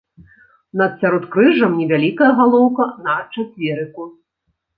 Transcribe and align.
Над 0.79 0.95
сяродкрыжжам 1.03 1.75
невялікая 1.81 2.31
галоўка 2.41 2.89
на 3.09 3.15
чацверыку. 3.33 4.09